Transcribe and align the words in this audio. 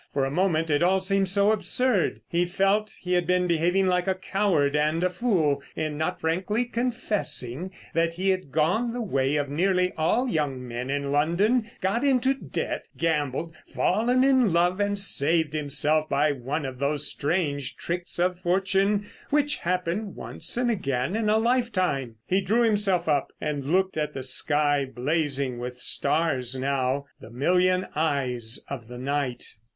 For 0.15 0.25
a 0.25 0.31
moment 0.31 0.71
it 0.71 0.81
all 0.81 0.99
seemed 0.99 1.29
so 1.29 1.51
absurd. 1.51 2.21
He 2.27 2.43
felt 2.47 2.91
he 2.99 3.13
had 3.13 3.27
been 3.27 3.45
behaving 3.45 3.85
like 3.85 4.07
a 4.07 4.15
coward 4.15 4.75
and 4.75 5.03
a 5.03 5.11
fool 5.11 5.61
in 5.75 5.95
not 5.95 6.19
frankly 6.19 6.65
confessing 6.65 7.69
that 7.93 8.15
he 8.15 8.29
had 8.31 8.51
gone 8.51 8.93
the 8.93 9.01
way 9.03 9.35
of 9.35 9.47
nearly 9.47 9.93
all 9.97 10.27
young 10.27 10.67
men 10.67 10.89
in 10.89 11.11
London, 11.11 11.69
got 11.81 12.03
into 12.03 12.33
debt, 12.33 12.87
gambled, 12.97 13.53
fallen 13.75 14.23
in 14.23 14.51
love, 14.51 14.79
and 14.79 14.97
saved 14.97 15.53
himself 15.53 16.09
by 16.09 16.31
one 16.31 16.65
of 16.65 16.79
those 16.79 17.05
strange 17.05 17.75
tricks 17.77 18.17
of 18.17 18.39
fortune 18.39 19.07
which 19.29 19.57
happen 19.57 20.15
once 20.15 20.57
and 20.57 20.71
again 20.71 21.15
in 21.15 21.29
a 21.29 21.37
lifetime. 21.37 22.15
He 22.25 22.41
drew 22.41 22.63
himself 22.63 23.07
up 23.07 23.31
and 23.39 23.65
looked 23.65 23.97
at 23.97 24.15
the 24.15 24.23
sky 24.23 24.83
blazing 24.91 25.59
with 25.59 25.79
stars 25.79 26.55
now, 26.59 27.05
the 27.19 27.29
million 27.29 27.85
eyes 27.95 28.65
of 28.67 28.87
the 28.87 28.97
night. 28.97 29.43